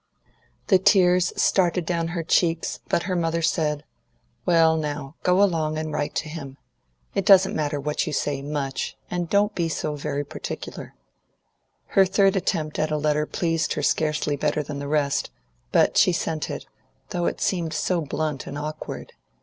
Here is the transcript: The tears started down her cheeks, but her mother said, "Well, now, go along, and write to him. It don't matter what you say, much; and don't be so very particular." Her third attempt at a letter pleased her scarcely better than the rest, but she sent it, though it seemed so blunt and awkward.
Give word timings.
The 0.65 0.79
tears 0.79 1.31
started 1.39 1.85
down 1.85 2.07
her 2.07 2.23
cheeks, 2.23 2.79
but 2.89 3.03
her 3.03 3.15
mother 3.15 3.43
said, 3.43 3.83
"Well, 4.47 4.75
now, 4.75 5.13
go 5.21 5.43
along, 5.43 5.77
and 5.77 5.93
write 5.93 6.15
to 6.15 6.27
him. 6.27 6.57
It 7.13 7.23
don't 7.23 7.53
matter 7.53 7.79
what 7.79 8.07
you 8.07 8.11
say, 8.11 8.41
much; 8.41 8.97
and 9.11 9.29
don't 9.29 9.53
be 9.53 9.69
so 9.69 9.95
very 9.95 10.25
particular." 10.25 10.95
Her 11.89 12.07
third 12.07 12.35
attempt 12.35 12.79
at 12.79 12.89
a 12.89 12.97
letter 12.97 13.27
pleased 13.27 13.73
her 13.73 13.83
scarcely 13.83 14.35
better 14.35 14.63
than 14.63 14.79
the 14.79 14.87
rest, 14.87 15.29
but 15.71 15.97
she 15.97 16.13
sent 16.13 16.49
it, 16.49 16.65
though 17.09 17.27
it 17.27 17.39
seemed 17.39 17.71
so 17.71 18.01
blunt 18.01 18.47
and 18.47 18.57
awkward. 18.57 19.13